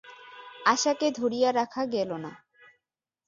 আশাকে 0.65 1.07
ধরিয়া 1.11 1.49
রাখা 1.53 1.83
গেল 1.85 2.09
না। 2.17 2.31